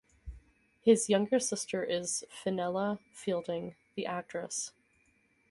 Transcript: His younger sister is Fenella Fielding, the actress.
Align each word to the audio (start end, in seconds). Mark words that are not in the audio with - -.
His 0.81 1.09
younger 1.09 1.39
sister 1.39 1.83
is 1.83 2.23
Fenella 2.27 2.97
Fielding, 3.13 3.75
the 3.93 4.07
actress. 4.07 4.71